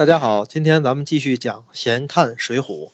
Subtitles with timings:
[0.00, 2.86] 大家好，今天咱们继续讲《闲看水浒》。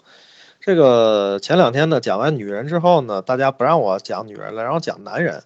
[0.60, 5.44] 这个前两天呢，讲完女人之后呢，大家不让我讲女人了，让我讲男人。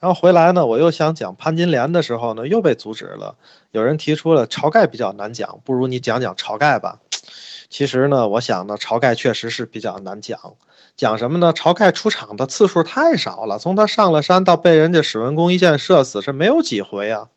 [0.00, 3.34] 然后回来呢，我又想讲潘金莲的时候呢，又被阻止了。
[3.72, 6.98] 有人提出了晁盖比较难讲，不如你讲讲晁盖吧。
[7.68, 10.40] 其实呢，我想呢，晁盖确实是比较难讲。
[10.96, 11.52] 讲什么呢？
[11.52, 17.28] 晁盖出场的次数太少了，从他上了山到被人家史文恭一箭射死，这没有几回啊。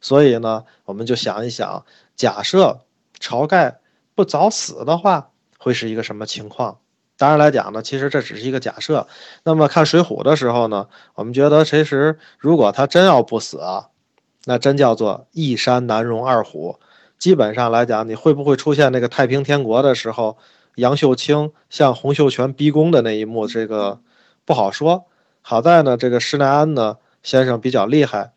[0.00, 1.84] 所以呢，我们就想一想，
[2.14, 2.78] 假设。
[3.20, 3.78] 晁盖
[4.14, 6.78] 不早死的话，会是一个什么情况？
[7.16, 9.06] 当然来讲呢，其实这只是一个假设。
[9.44, 13.88] 那么看《水浒》的时候呢，我们觉得其实如果他真要不死啊，
[14.46, 16.80] 那真叫做一山难容二虎。
[17.18, 20.38] 基本上来讲，你会不会出现那个太平天国的时候，
[20.76, 23.46] 杨秀清向洪秀全逼宫的那一幕？
[23.46, 24.00] 这个
[24.46, 25.04] 不好说。
[25.42, 28.32] 好在呢，这个施耐庵呢先生比较厉害，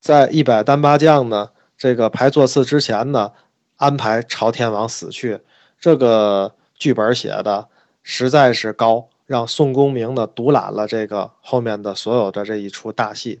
[0.00, 3.32] 在一百单八将呢这个排座次之前呢。
[3.76, 5.40] 安排朝天王死去，
[5.80, 7.68] 这个剧本写的
[8.02, 13.40] 实在是高，让宋公明呢独揽了这个后面的所有的这一出大戏。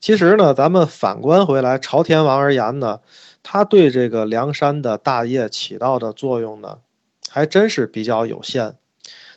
[0.00, 3.00] 其实呢，咱们反观回来，朝天王而言呢，
[3.44, 6.78] 他对这个梁山的大业起到的作用呢，
[7.30, 8.74] 还真是比较有限。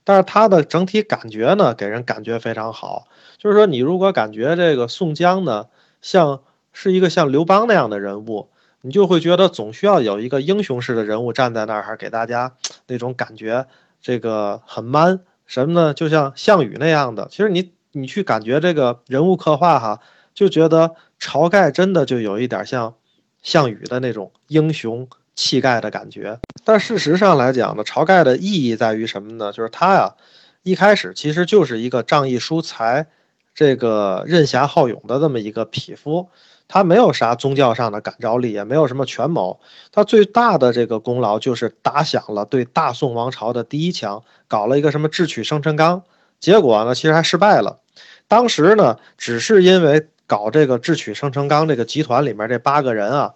[0.03, 3.07] 但是他的整体感觉呢，给人感觉非常好。
[3.38, 5.67] 就是说，你如果感觉这个宋江呢，
[6.02, 6.41] 像
[6.73, 8.50] 是一个像刘邦那样的人物。
[8.86, 12.53] 你就会觉得总需要有一个英雄式的人物站在那儿，给大家
[12.86, 13.66] 那种感觉，
[14.00, 15.95] 这个很 man 什么呢？
[15.95, 17.28] 就像项羽那样的。
[17.31, 20.02] 其实你你去感觉这个人物刻画哈，
[20.36, 22.94] 就觉得晁盖真的就有一点像
[23.41, 26.39] 项羽的那种英雄气概的感觉。
[26.63, 29.52] 但事实上来讲呢，晁盖的意义在于什么呢？
[29.52, 30.13] 就是他呀，
[30.61, 33.08] 一开始其实就是一个仗义疏财、
[33.56, 36.30] 这个任侠好勇的这么一个匹夫。
[36.67, 39.59] 他没有啥宗教上的感召力，也没有什么权谋。
[39.91, 46.03] 他最大的这个功劳就是打响了对大宋王朝的第一枪，搞了一个什么智取生辰纲。
[46.39, 47.80] 结果呢，其实还失败了。
[48.27, 53.34] 当时呢，只是因为搞这个智取生辰纲这个集团里面这八个人啊，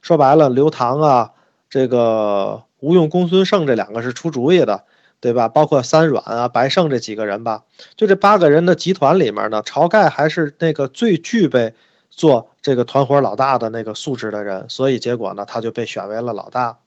[0.00, 1.30] 说白了，刘唐啊，
[1.68, 4.84] 这个吴用、公孙胜这两个是出主意的，
[5.20, 5.48] 对吧？
[5.48, 7.62] 包括三阮啊、白胜这几个人吧，
[7.96, 11.74] 就这八个人的集团里面呢，晁盖还是那个最具备。
[12.10, 16.78] 做这个团伙老大的那个素质的人，所以结果呢，他就被选为了老大。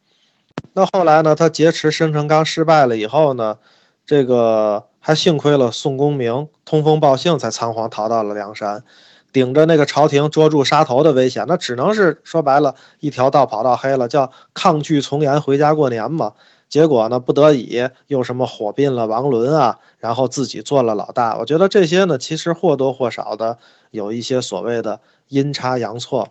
[0.74, 3.58] 那后来呢，他劫持生辰纲失败了以后呢，
[4.06, 8.84] 这个还幸亏了宋公明通风报信，才仓皇逃到了梁山，
[9.32, 16.34] 顶着那个朝廷捉住杀头的危险，那只能是说白了，一条道跑到黑了，叫抗拒从严回家过年嘛。
[16.74, 21.38] 结果呢，不得已又什么火并了王伦啊，然后自己做了老大。
[21.38, 23.60] 我觉得这些呢，其实或多或少的
[23.92, 25.00] 有一些所谓的。
[25.30, 26.28] 阴差阳错，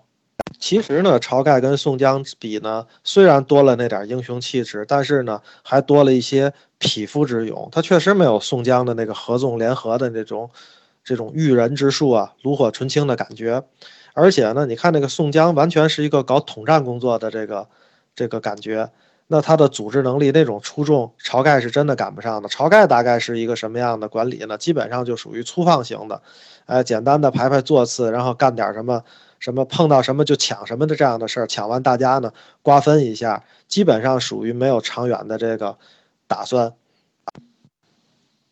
[0.61, 7.69] 其实呢，晁盖跟宋江比呢，虽然多了那点英雄气质，但是呢，还多了一些匹夫之勇。
[7.73, 10.51] 他确实没有宋江的那个合纵联合的那种，
[11.03, 13.63] 这种驭人之术啊，炉火纯青的感觉。
[14.15, 17.69] 而且呢，你看那个宋江，完全是一个搞统战工作的这个
[18.15, 18.91] 这个感觉。
[19.33, 22.51] 那他的组织能力那种出众，晁盖是真的赶不上的。
[22.51, 24.59] 晁盖大概是一个什么样的管理呢？
[24.59, 26.21] 基本上就属于粗放型的，
[26.67, 29.03] 哎，简单的排排座次，然后干点什么
[29.39, 35.79] 什么碰到什么就抢什么的这样的事儿，抢完大家呢瓜分一下，基本上属于没有长远的这个
[36.27, 36.75] 打算。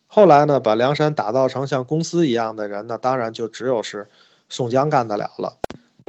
[0.06, 4.08] 后来呢，把梁山打造成像公司一样的人呢，当然就只有是
[4.48, 5.58] 宋江干得了了。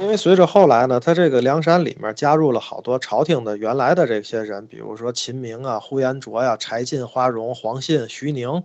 [0.02, 8.64] 因为随着后来呢，他这个梁山里面加入了好多朝廷的原来的这些人，比如说秦明啊、呼延灼呀、柴进、花荣、黄信、徐宁，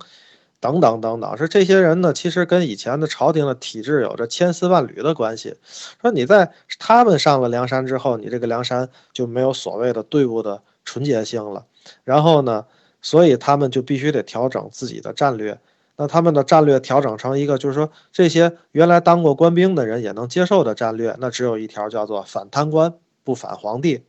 [0.60, 5.54] 等等等等，是这些人呢，其实跟以前的朝廷的体制有着千丝万缕的关系。
[6.02, 11.68] 说你在他们上了梁山之后，你这个梁山就没有所谓的队伍的纯洁性了。
[12.04, 12.66] 然后呢，
[13.04, 15.60] 所以他们就必须得调整自己的战略。
[15.98, 22.94] 那他们的战略调整成一个，就是说这些原来当过官兵的人也能接受的战略，那只有一条叫做反贪官
[23.24, 24.04] 不反皇帝。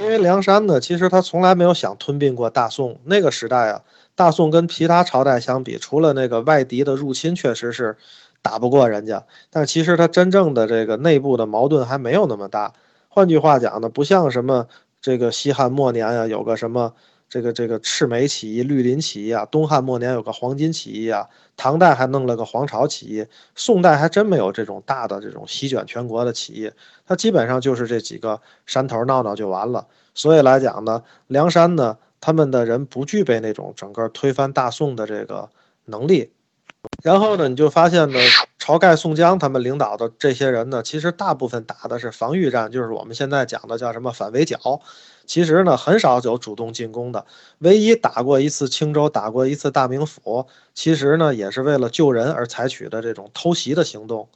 [0.00, 3.82] 因为梁山呢，其实他从来没有想吞并过大宋那个时代啊。
[4.14, 7.98] 大宋跟其他朝代相比，除了那个外敌的入侵，确实是
[8.40, 9.26] 打不过人家。
[9.50, 12.72] 但其实他真正的这个内部的矛盾还没有那么大。
[13.08, 14.68] 换句话讲呢，不像什么
[15.02, 16.94] 这个西汉末年啊，有个什么。
[17.28, 26.70] 这个这个赤眉起义、绿林起义啊，东汉末年有个黄巾起义啊，唐代还弄了个黄巢起义，宋代还真没有这种大的这种席卷全国的起义，
[27.04, 29.86] 它基本上就是这几个山头闹闹就完了。
[30.14, 35.50] 所以来讲呢，梁山呢，他们的人不具备那种整个推翻大宋的这个
[35.86, 36.30] 能力。
[37.02, 38.18] 然后呢，你就发现呢，
[38.58, 44.80] 晁盖、宋江他们领导的这些人呢，其实大部分打的是防御战，就是我们现在讲的叫什么反围剿。
[45.26, 47.26] 其实呢，很少有主动进攻的。
[47.58, 54.28] 唯一打过一次青州，打过一次大名府，其实呢，也是为了救人而采取的这种偷袭的行动。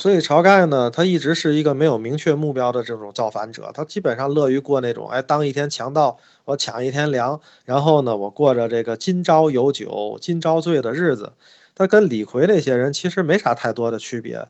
[0.00, 11.32] 所以晁盖呢，他一直是一个没有明确目标的这种造反者，他基本上乐于过那种，哎，当一天强盗，我抢一天粮，然后呢，我过着这个今朝有酒今朝醉的日子。
[11.74, 14.46] 他跟李逵那些人其实没啥太多的区别。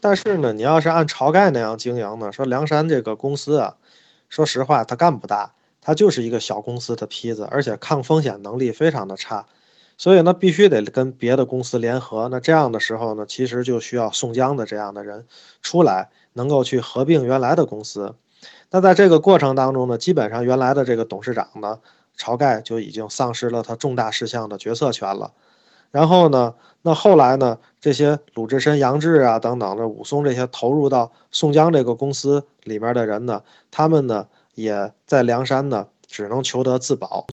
[0.00, 3.76] 但是呢，你要是按晁盖那样经营呢，说梁山这个公司啊。
[4.30, 9.46] 说实话，他干不大，他就是一个小公司的坯子，而且抗风险能力非常的差，
[9.98, 12.28] 所以呢，必须得跟别的公司联合。
[12.30, 15.26] 那这样的时候呢，其实就需要宋江的这样的人
[15.60, 18.14] 出来，能够去合并原来的公司。
[18.70, 21.80] 那在这个过程当中呢，基本上原来的这个董事长呢，
[22.16, 25.32] 晁盖就已经丧失了他重大事项的决策权了。
[25.90, 37.26] 然后呢，那后来呢，这些鲁智深、杨志啊等等的武松这些投入到宋江这个公司里面的人呢，他们呢也在梁山呢只能求得自保。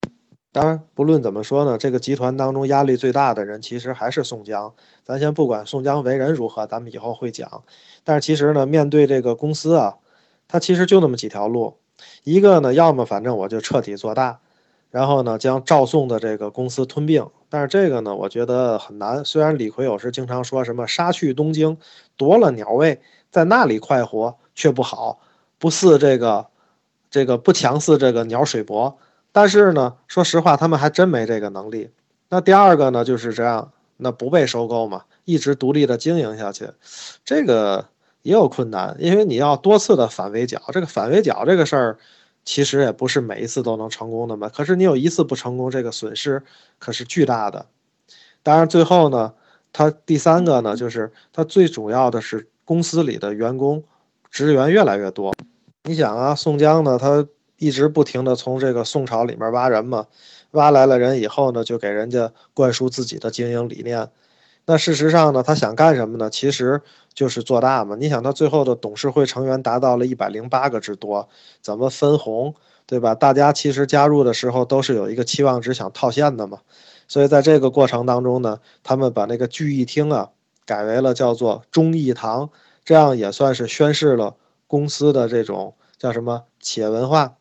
[0.55, 4.73] 当然，不论怎么说呢，这个集团当中压力最大的人其实还是宋江。
[5.03, 7.63] 咱先不管宋江为人如何，咱们以后会讲。
[8.05, 9.97] 但是其实呢，面对这个公司啊，
[10.47, 11.75] 他其实就那么几条路，
[12.23, 14.39] 一个呢，要么反正我就彻底做大。
[14.91, 19.25] 然后呢，将赵宋的这个公司吞并，但是这个呢，我觉得很难。
[19.25, 21.77] 虽然李逵有时经常说什么杀去东京，
[22.15, 25.19] 夺了鸟位，在那里快活，却不好，
[25.59, 26.47] 不似这个，
[27.11, 28.97] 这个不强似这个鸟水伯。
[29.35, 31.89] 但是呢，说实话，他们还真没这个能力。
[32.29, 36.69] 那第二个呢，就是这样，那不被收购嘛，一直独立的经营下去，
[37.25, 37.85] 这个
[38.21, 41.97] 也有困难，因为你要多次的反围剿，这个反围剿这个事儿。
[42.45, 46.41] 其实也不是每一次都能成功的嘛，可是你有一次不成功，这个损失
[46.79, 47.65] 可是巨大的。
[48.41, 49.33] 当然最后呢，
[49.73, 53.83] 他第三个呢，就是他最主要的是公司里的员工
[54.29, 55.33] 职员越来越多。
[55.83, 57.27] 你想啊，宋江呢，他
[57.65, 60.05] 一直不停的从这个宋朝里面挖人嘛，
[60.51, 64.07] 挖来了人以后呢，就给人家灌输自己的经营理念。
[64.67, 66.29] 那事实上呢，他想干什么呢？
[66.29, 66.81] 其实
[67.13, 67.95] 就是做大嘛。
[67.99, 71.27] 你想，他最后的董事会成员达到了一百零八个之多，
[71.61, 72.53] 怎么分红，
[72.85, 73.15] 对吧？
[73.15, 76.59] 大家其实加入的时候都是有一个期望值想套现的嘛。
[77.07, 80.29] 所以在这个过程当中呢，他们把那个聚义厅啊
[80.65, 82.49] 改为了叫做忠义堂，
[82.83, 84.35] 这样也算是宣示了
[84.67, 87.35] 公司的这种叫什么企业文化，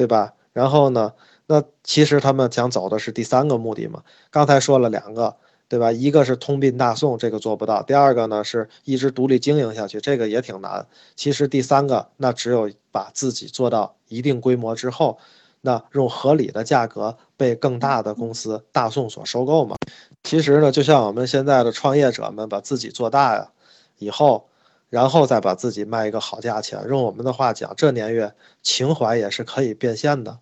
[0.00, 0.32] 对吧？
[0.54, 1.12] 然后呢，
[1.46, 4.02] 那其实他们想走的是第三个目的嘛。
[4.30, 5.36] 刚才说了两个。
[5.70, 5.92] 对吧？
[5.92, 10.84] 一个是通并大宋，这个做不到；第二个呢，是一直独立经营下去，这个也挺难。
[11.14, 15.16] 其实第三个，那只有把自己做到一定规模之后，
[15.60, 19.76] 那用合理的价格被更大的公司大宋所收购嘛。
[20.24, 23.52] 其实呢，就像我们现在的创业者们把自己做大呀，
[23.98, 24.48] 以后，
[24.90, 26.84] 然后再把自己卖一个好价钱。
[26.86, 30.40] 用我们的话讲，这年月情怀也是可以变现的。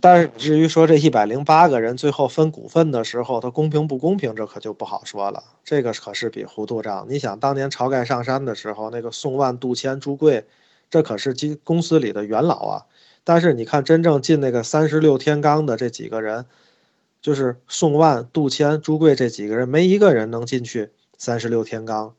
[0.00, 5.44] 但是至于说这一百零八个人最后分股份的时候，他公平不公平，这可就不好说了。
[5.62, 7.06] 这个可是笔糊涂账。
[7.08, 10.46] 你想，当年晁盖上山的时候，那个宋万、杜迁、朱贵，
[10.90, 12.86] 这可是公公司里的元老啊。
[13.22, 16.46] 但是你看，真正进那个三十六天罡的这几个人，
[17.20, 22.12] 就是宋万、杜迁、朱贵这几个人，没一个人能进去三十六天罡。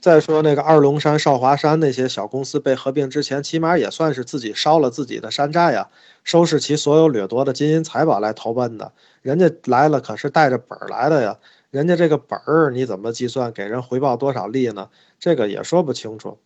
[0.00, 5.88] 再说那个二龙山、少华山那些小公司被合并之前，起码也算是自己烧了自己的山寨呀，
[6.22, 8.92] 收拾其所有掠夺的金银财宝来投奔的。
[9.22, 11.38] 人家来了可是带着本儿来的呀，
[11.70, 14.88] 人家这个本儿你怎么计算，给人回报多少利呢？
[15.18, 16.38] 这个也说不清楚。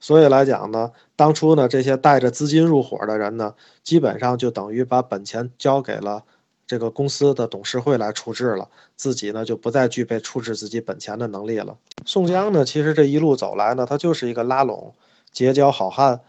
[0.00, 6.24] 所以来讲呢，当初呢这些带着资金入伙的人呢，基本上就等于把本钱交给了。
[6.68, 11.78] 这个公司的董事会来处置了，自己呢就不再具备处置自己本钱的能力了。
[12.04, 14.92] 宋江呢，其实这一路走来呢，他就是一个拉拢、
[15.32, 16.20] 结交好汉，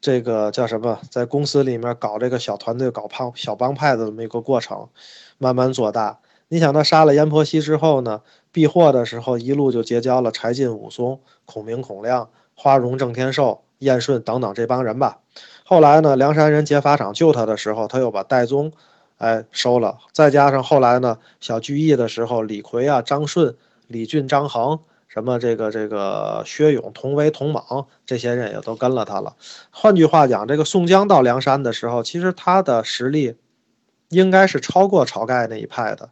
[0.00, 4.88] 这个叫什么，在公司里面搞这个小团队、搞帮小帮派的这么一个过程，
[5.36, 6.18] 慢慢做大。
[6.48, 15.18] 你想他杀了阎婆惜之后呢，避祸的时候一路就结交了柴进、武松、孔明、孔亮、花荣、郑天寿、燕顺等等这帮人吧。
[15.62, 18.72] 后来呢，梁山人劫法场救他的时候，他又把戴宗。
[19.18, 23.56] 哎，收了，再加上后来呢，小聚义的时候，李逵啊、张顺、
[23.86, 29.36] 李俊、张衡，什么这个这个薛勇、同威、同莽，这些人也都跟了他了。
[29.70, 33.36] 换句话讲，这个宋江到梁山的时候，其实他的实力
[34.08, 36.10] 应该是超过晁盖那一派的。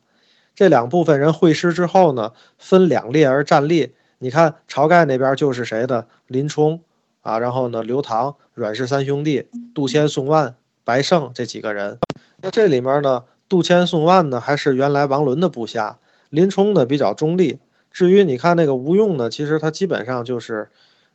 [0.55, 3.95] 这两部分人会师之后呢，分两列而站立。
[4.19, 6.81] 你看晁盖那边就是谁的林冲
[7.23, 10.55] 啊，然后呢，刘唐、阮氏三兄弟、杜迁、宋万、
[10.85, 11.99] 白胜这几个人。
[12.43, 15.99] 那这里面呢，杜迁、宋万呢，还是原来王伦的部下。
[16.29, 17.59] 林冲呢比较中立。
[17.91, 20.71] 至于你看那个吴用呢，其实他基本上就是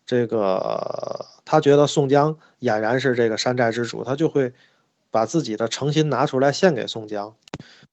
[0.05, 4.53] 这个，他觉得宋江俨然是这个山寨之主，他就会
[5.11, 7.33] 把自己的诚心拿出来献给宋江。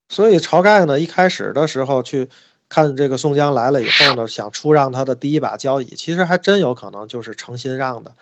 [0.09, 2.29] 所以晁盖呢一开始的时候去
[2.69, 8.15] 看这个宋江来了以后呢，想出让他的第一把交椅，其实还真有可能就是诚心让的，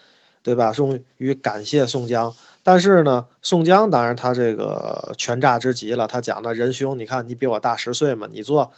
[0.43, 0.73] 对吧？
[0.79, 2.33] 用于感谢宋江。
[2.65, 8.71] 但是呢，宋江当然他这个权诈之极了，他讲的仁兄，你看你比我大十岁嘛，你做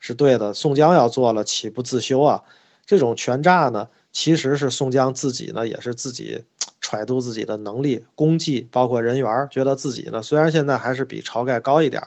[0.00, 2.42] 是对的，宋江要做了岂不自羞啊？
[2.84, 6.44] 这种权诈呢，其实是宋江自己呢，也是自己
[6.80, 12.02] 揣度自己的能力、功绩，包括人缘，觉得自己呢虽然现在还是比晁盖高一点，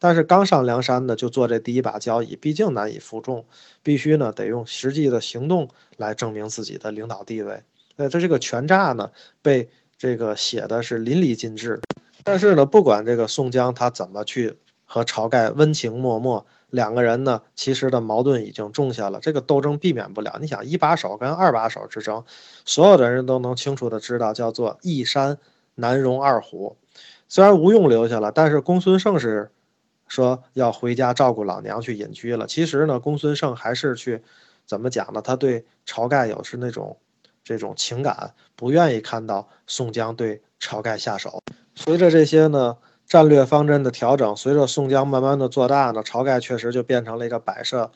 [0.00, 3.44] 但是刚上梁山呢就做这第一把交椅，毕竟难以服众，
[3.84, 7.62] 必须呢得用实际的行动来证明自己的领导地位。
[7.94, 9.68] 那他这个权诈呢被。
[10.04, 11.80] 这个写的是淋漓尽致，
[12.22, 20.36] 但是呢，不管这个宋江他怎么去和晁盖温情脉脉，两个人呢，其实的矛盾已经种下了，这个斗争避免不了。
[20.42, 22.22] 你想一把手跟二把手之争，
[22.66, 25.38] 所有的人都能清楚的知道，叫做一山
[25.76, 26.76] 难容二虎。
[27.26, 29.50] 虽然吴用留下了，但是公孙胜是
[30.06, 32.46] 说要回家照顾老娘去隐居了。
[32.46, 34.20] 其实呢，公孙胜还是去
[34.66, 35.22] 怎么讲呢？
[35.22, 36.98] 他对晁盖有是那种。
[37.44, 41.40] 这种情感不愿意看到宋江对晁盖下手。
[41.74, 47.92] 随着这些呢战略方针的调整，随着宋江慢慢的做大呢，晁盖确实就变成了一个摆设。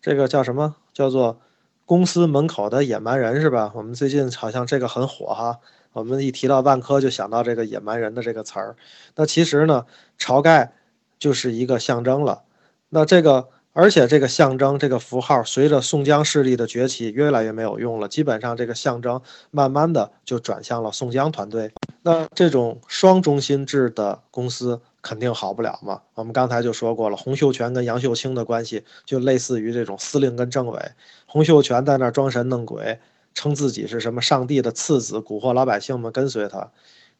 [0.00, 0.74] 这个叫什么？
[0.94, 1.38] 叫做
[1.84, 3.70] 公司门口的野蛮人是吧？
[3.74, 5.60] 我们最近好像这个很火哈。
[5.92, 8.76] 我们一提到万科就想到这个野蛮人的这个词儿。
[9.14, 9.84] 那其实呢，
[10.18, 10.72] 晁盖
[11.18, 12.42] 就是一个象征了。
[12.88, 13.48] 那这个。
[13.74, 18.06] 而且这个象征、这个符号，随着宋江势力的崛起，越来越没有用了。
[18.06, 21.72] 基本上，这个象征慢慢的就转向了宋江团队。
[22.02, 26.02] 那这种双中心制的公司肯定好不了嘛？
[26.14, 30.78] 我们刚才就说过了，洪秀全跟杨秀清的关系就类似于这种司令跟政委。
[31.24, 33.00] 洪秀全在那装神弄鬼，
[33.32, 36.70] 称自己是什么上帝的次子，蛊惑老百姓们跟随他。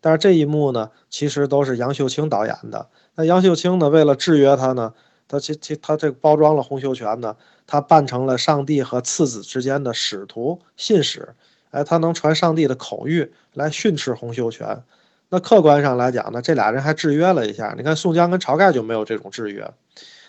[0.03, 2.89] 但是这一幕呢，其实都是杨秀清导演的。
[3.15, 4.93] 那杨秀清呢，为了制约他呢？
[5.33, 7.35] 他其其他这个包装了洪秀全呢，
[7.67, 11.35] 他扮成了上帝和次子之间的使徒信使，
[11.71, 14.85] 哎，他能传上帝的口谕来训斥洪秀全。
[15.31, 17.75] 那客观上来讲呢，这俩人还制约了一下。
[17.79, 19.73] 你看宋江跟晁盖就没有这种制约，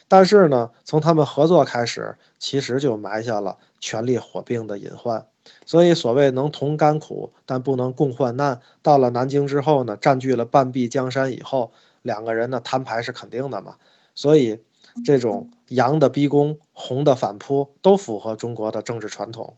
[0.08, 5.26] 但是呢，从他们合作开始，其实就埋下了权力火并的隐患。
[5.66, 8.62] 所以所谓能同甘苦，但不能共患难。
[8.82, 13.76] 到了南京之后呢，占据了半壁江山以后，两个人呢摊牌是肯定的嘛。
[14.16, 14.62] 所以。
[15.04, 19.56] 这种杨的逼宫，红的反扑，都符合中国的政治传统。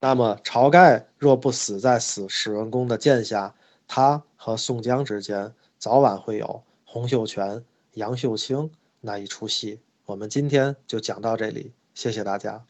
[0.00, 3.54] 那么，晁盖若不死在死史文恭的剑下，
[3.86, 9.80] 他和宋江之间早晚会有洪秀全、杨秀清那一出戏。
[10.06, 12.64] 我们今天就讲到这里，谢谢大家。